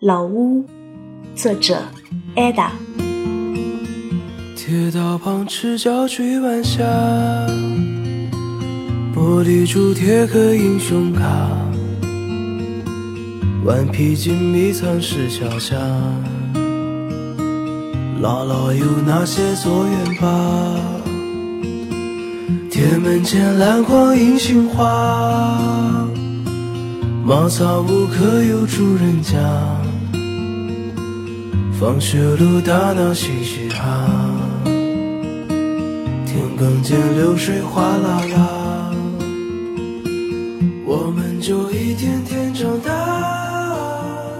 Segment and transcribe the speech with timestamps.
[0.00, 0.64] 老屋，
[1.34, 1.82] 作者
[2.36, 2.70] 艾达。
[4.54, 6.84] 铁道旁赤脚追晚霞，
[9.12, 11.24] 玻璃珠贴个英雄卡，
[13.64, 15.74] 顽皮筋迷藏石桥下，
[18.22, 20.76] 姥姥有那些作业吧？
[22.70, 26.08] 铁门前篮筐银杏花，
[27.24, 29.40] 茅草屋可有住人家？
[31.80, 34.10] 放学路打闹嘻嘻哈，
[34.64, 38.92] 田埂间流水哗啦啦，
[40.84, 44.34] 我们就一天天长大，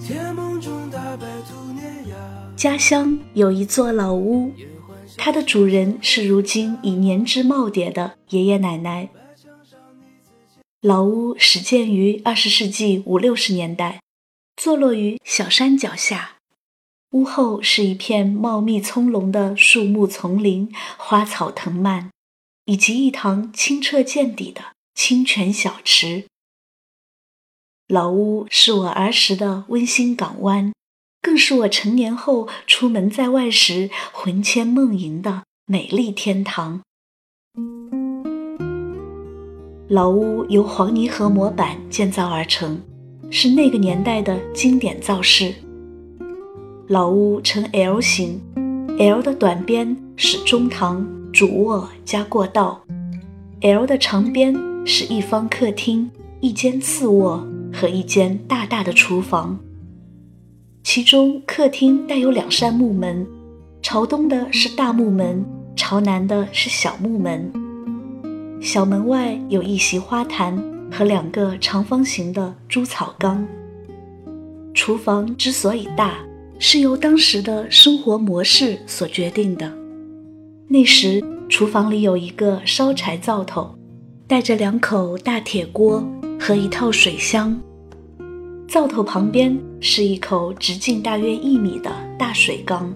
[0.00, 2.14] 甜梦中大白兔碾压。
[2.54, 4.52] 家乡有一座老屋，
[5.16, 9.08] 它的主人是如今已年支耄耋的爷爷奶奶。
[10.80, 14.00] 老屋始建于二十世纪五六十年代，
[14.56, 16.35] 坐落于小山脚下。
[17.12, 22.10] 屋后是一片茂密葱茏的树木丛林，花草藤蔓，
[22.64, 26.24] 以及一塘清澈见底的清泉小池。
[27.86, 30.72] 老屋是我儿时的温馨港湾，
[31.22, 36.82] 更是我成年后出门在外时魂牵梦萦的美丽天堂。
[39.88, 42.82] 老屋由黄泥和模板建造而成，
[43.30, 45.54] 是那个年代的经典造式。
[46.88, 48.40] 老屋呈 L 型
[49.00, 52.80] ，L 的短边是中堂、主卧加过道
[53.62, 54.54] ，L 的长边
[54.86, 59.58] 是一方客厅、一间次卧和一间大大的厨房。
[60.84, 63.26] 其中客厅带有两扇木门，
[63.82, 67.52] 朝东的是大木门，朝南的是小木门。
[68.60, 70.56] 小门外有一席花坛
[70.92, 73.44] 和两个长方形的猪草缸。
[74.72, 76.14] 厨房之所以大。
[76.58, 79.70] 是由当时的生活模式所决定的。
[80.68, 83.74] 那时，厨房里有一个烧柴灶头，
[84.26, 86.04] 带着两口大铁锅
[86.40, 87.58] 和一套水箱。
[88.66, 92.92] 灶头旁边是一口直径大约一米的大水缸。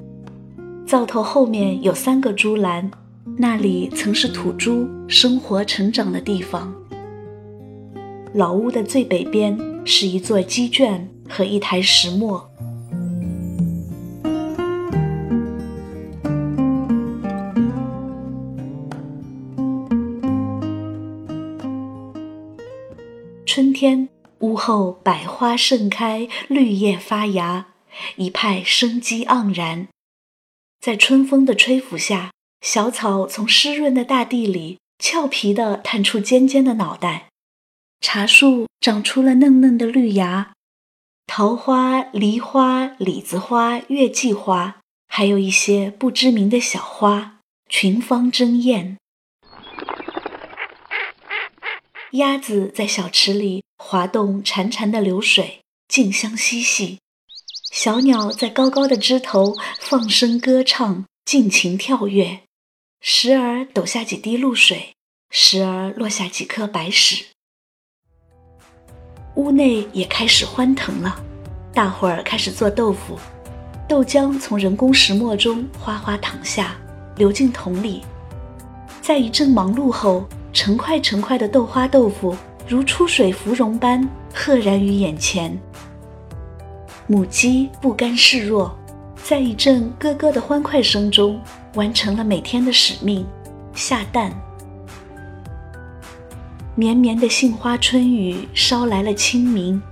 [0.85, 2.91] 灶头后面有三个猪栏，
[3.37, 6.75] 那里曾是土猪生活成长的地方。
[8.35, 12.45] 老屋的最北边是一座鸡圈和一台石磨。
[23.81, 24.11] 天，
[24.41, 27.69] 屋后百花盛开，绿叶发芽，
[28.17, 29.89] 一派生机盎然。
[30.83, 32.31] 在春风的吹拂下，
[32.61, 37.29] 小草从湿润的大地里俏皮地探出尖尖的脑袋。
[38.03, 40.53] 茶树长出了嫩嫩的绿芽，
[41.27, 47.39] 桃花、梨花、李子花、月季花，还有一些不知名的小花，
[47.71, 48.99] 群芳争艳。
[52.13, 56.99] 鸭子在小池里滑动潺潺的流水，静香嬉戏；
[57.71, 62.41] 小鸟在高高的枝头放声歌唱，尽情跳跃。
[63.01, 64.95] 时而抖下几滴露水，
[65.31, 67.27] 时而落下几颗白石。
[69.37, 71.25] 屋内也开始欢腾了，
[71.73, 73.17] 大伙儿开始做豆腐，
[73.89, 76.77] 豆浆从人工石磨中哗哗淌下，
[77.17, 78.03] 流进桶里。
[79.01, 80.29] 在一阵忙碌后。
[80.53, 85.59] 成块成块的豆花豆腐如出水芙蓉般赫然于眼前。
[87.07, 88.73] 母鸡不甘示弱，
[89.23, 91.41] 在一阵咯咯的欢快声中，
[91.75, 93.27] 完成了每天的使命——
[93.75, 94.33] 下蛋。
[96.77, 99.83] 绵绵的杏花春雨捎来了清明，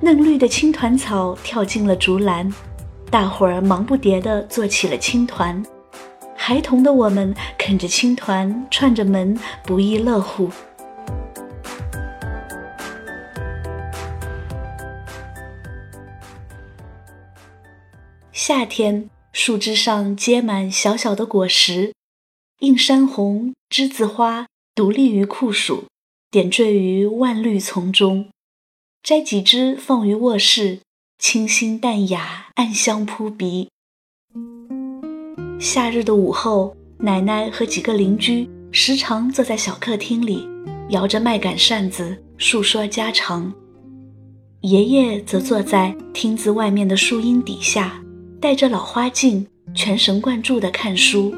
[0.00, 2.50] 嫩绿的青团草跳进了竹篮，
[3.10, 5.62] 大伙儿忙不迭地做起了青团。
[6.44, 10.50] 孩童的我们啃着青团，串着门，不亦乐乎。
[18.32, 21.94] 夏天，树枝上结满小小的果实，
[22.58, 25.84] 映山红、栀子花独立于酷暑，
[26.28, 28.28] 点缀于万绿丛中。
[29.04, 30.80] 摘几枝放于卧室，
[31.20, 33.68] 清新淡雅，暗香扑鼻。
[35.62, 40.44] 夏日的午后，奶奶和几个邻居时常坐在小客厅里，
[40.88, 43.50] 摇着麦秆扇子述说家常。
[44.62, 48.02] 爷爷则坐在厅子外面的树荫底下，
[48.40, 51.32] 戴着老花镜，全神贯注地看书。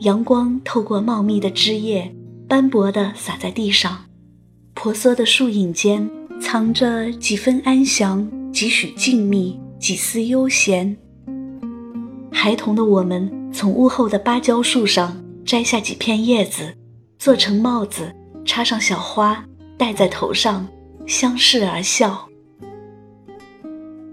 [0.00, 2.14] 阳光透过茂密的枝叶，
[2.46, 4.04] 斑驳地洒在地上，
[4.74, 6.10] 婆娑的树影间
[6.42, 10.94] 藏着几分安详，几许静谧，几丝悠闲。
[12.44, 16.74] 孩童的我们，从屋后的芭蕉树上摘下几片叶子，
[17.16, 18.12] 做成帽子，
[18.44, 19.44] 插上小花，
[19.78, 20.66] 戴在头上，
[21.06, 22.26] 相视而笑。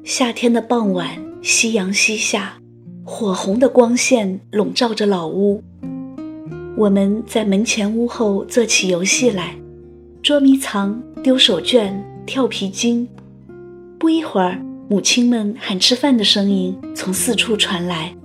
[0.03, 1.09] 夏天的傍晚，
[1.41, 2.59] 夕阳西下，
[3.03, 5.63] 火红的光线笼罩着老屋。
[6.77, 9.55] 我们在门前屋后做起游戏来，
[10.21, 13.09] 捉迷藏、丢手绢、跳皮筋。
[13.97, 18.15] 不一会儿，母亲们喊吃饭的声音从四处传来，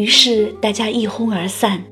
[0.00, 1.84] 于是大家一哄而散。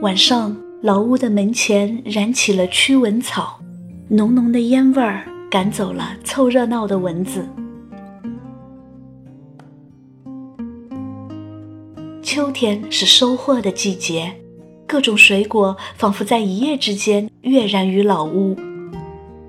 [0.00, 3.60] 晚上，老屋的门前燃起了驱蚊草，
[4.08, 7.46] 浓浓的烟味儿赶走了凑热闹的蚊子。
[12.22, 14.32] 秋天是收获的季节，
[14.86, 18.56] 各种水果仿佛在一夜之间跃然于老屋。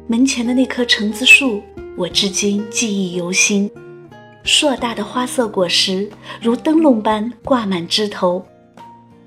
[0.08, 1.62] 门前的那棵橙子树。
[1.96, 3.72] 我至今记忆犹新，
[4.44, 6.10] 硕大的花色果实
[6.42, 8.46] 如灯笼般挂满枝头，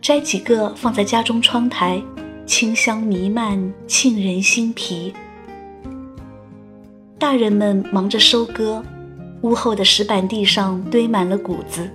[0.01, 2.03] 摘几个放在家中窗台，
[2.47, 5.13] 清香弥漫，沁人心脾。
[7.19, 8.83] 大人们忙着收割，
[9.43, 11.91] 屋后的石板地上堆满了谷子，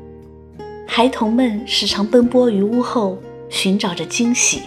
[0.87, 3.17] 孩童们时常奔波于屋后，
[3.49, 4.61] 寻找着惊喜，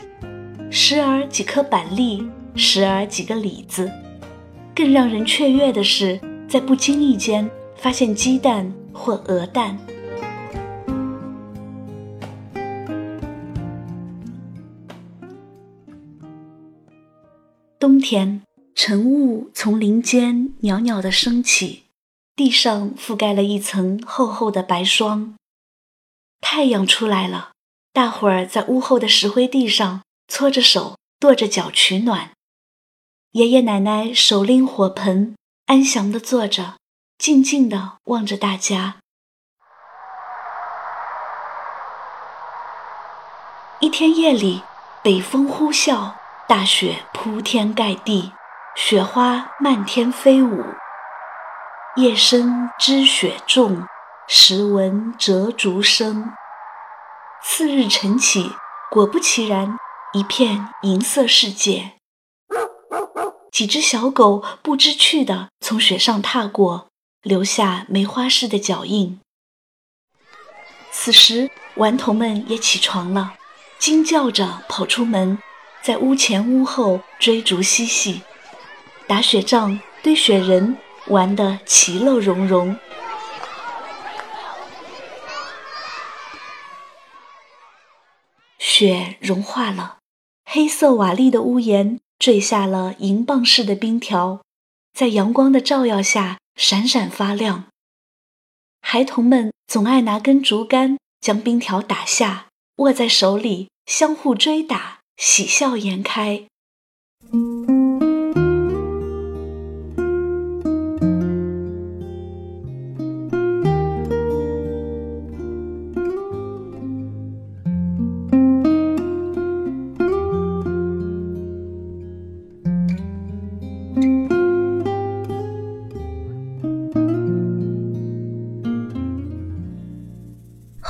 [0.69, 3.89] 时而几颗板栗，时而几个李子。
[4.75, 9.79] 更让人雀跃的是，在不经意间发现鸡蛋或鹅蛋。
[17.79, 18.43] 冬天，
[18.75, 21.85] 晨雾从林间袅袅的升起，
[22.35, 25.37] 地上覆盖了一层厚厚的白霜。
[26.41, 27.53] 太阳出来了，
[27.93, 32.33] 大伙儿在屋后的石灰地上搓着手，跺着脚取暖。
[33.33, 35.37] 爷爷奶奶手拎火盆，
[35.67, 36.78] 安详地坐着，
[37.19, 38.99] 静静地望着大家。
[43.81, 44.63] 一天夜里，
[45.03, 46.15] 北风呼啸，
[46.47, 48.33] 大雪铺天盖地，
[48.77, 50.65] 雪花漫天飞舞。
[51.97, 53.89] 夜深知雪重，
[54.29, 56.33] 时闻折竹声。
[57.43, 58.53] 次日晨起，
[58.93, 59.77] 果不其然，
[60.13, 61.95] 一片银色世界。
[63.51, 66.87] 几只小狗不知趣地从雪上踏过，
[67.29, 69.21] 留下梅花似的脚印。
[70.91, 73.35] 此时，顽童们也起床了，
[73.79, 75.39] 惊叫着跑出门，
[75.83, 78.23] 在屋前屋后追逐嬉戏，
[79.07, 80.79] 打雪仗、堆雪人，
[81.09, 82.75] 玩得其乐融融。
[88.59, 89.99] 雪融化了，
[90.47, 92.01] 黑色瓦砾的屋檐。
[92.19, 94.41] 坠下了银棒似的冰条，
[94.93, 97.69] 在阳光的照耀下闪闪发亮。
[98.81, 106.49] 孩童们总爱拿根竹竿将冰条打下，握在手里相互追打，喜笑颜开。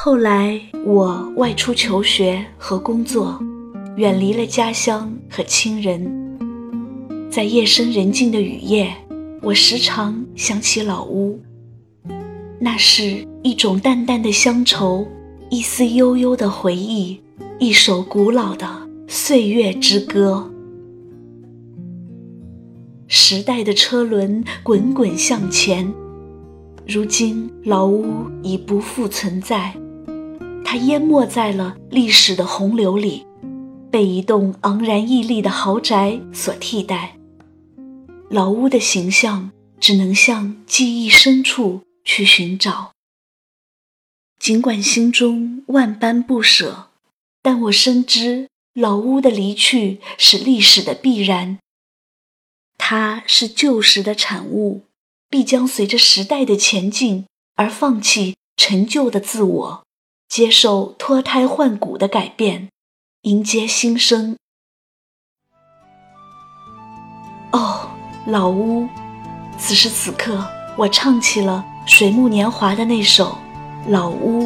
[0.08, 3.38] 后来，我外出求学和工作，
[3.96, 6.10] 远离了家乡和亲人。
[7.30, 8.90] 在夜深人静的雨夜，
[9.42, 11.38] 我时常想起老屋，
[12.58, 15.06] 那是一种淡淡的乡愁，
[15.50, 17.20] 一丝悠悠的回忆，
[17.58, 18.66] 一首古老的
[19.06, 20.50] 岁月之歌。
[23.08, 25.92] 时代的车轮滚滚向前，
[26.86, 28.06] 如今老屋
[28.42, 29.74] 已不复存在。
[30.70, 33.26] 它淹没在了历史的洪流里，
[33.90, 37.16] 被一栋昂然屹立的豪宅所替代。
[38.28, 42.92] 老屋的形象只能向记忆深处去寻找。
[44.38, 46.90] 尽管心中万般不舍，
[47.40, 51.58] 但我深知老屋的离去是历史的必然。
[52.76, 54.82] 它是旧时的产物，
[55.30, 59.87] 必将随着时代的前进而放弃陈旧的自我。
[60.38, 62.68] 接受脱胎换骨的改变，
[63.22, 64.36] 迎接新生。
[67.50, 67.90] 哦，
[68.24, 68.86] 老屋，
[69.58, 73.36] 此时此刻，我唱起了水木年华的那首
[73.90, 74.44] 《老屋》。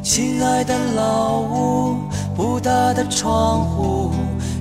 [0.00, 1.96] 亲爱的老屋，
[2.36, 4.12] 不大的窗户。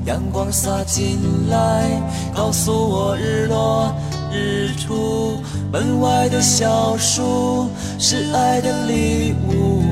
[0.04, 1.88] 阳光洒进来，
[2.36, 3.94] 告诉我日落
[4.32, 5.38] 日出。
[5.72, 9.84] 门外的小树是爱的礼物，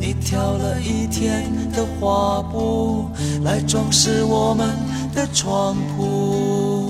[0.00, 3.10] 你挑了一天的花布
[3.42, 4.70] 来装饰我们
[5.14, 6.86] 的床铺。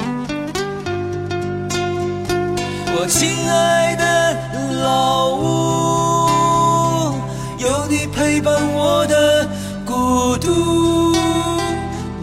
[2.98, 4.36] 我亲爱的
[4.82, 7.12] 老屋，
[7.58, 9.48] 有你陪伴我的
[9.84, 11.16] 孤独。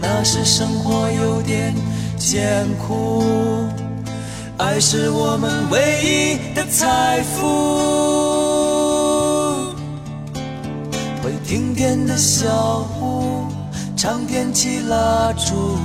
[0.00, 1.74] 那时生活有点
[2.16, 3.22] 艰苦，
[4.56, 7.42] 爱是我们唯一的财富。
[11.22, 13.48] 会停电的小屋，
[13.96, 15.76] 常点起蜡烛，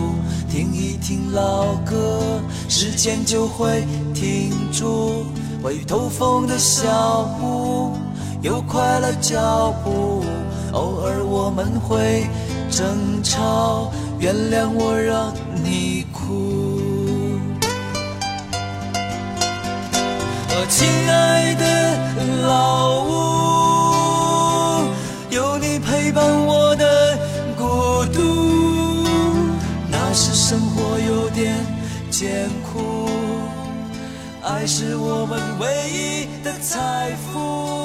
[0.51, 2.21] 听一听老歌，
[2.67, 3.83] 时间就会
[4.13, 5.25] 停住。
[5.63, 7.97] 会透风的小屋，
[8.41, 10.23] 有快乐脚步，
[10.73, 12.27] 偶尔我们会
[12.69, 13.91] 争吵。
[14.19, 15.33] 原谅我让
[15.63, 16.79] 你哭，
[20.69, 21.97] 亲爱的
[22.47, 23.09] 老屋，
[25.31, 27.17] 有你陪伴我的
[27.57, 29.03] 孤独。
[29.89, 31.55] 那时生活有点
[32.11, 33.09] 艰苦，
[34.43, 37.78] 爱是我们唯一的财富。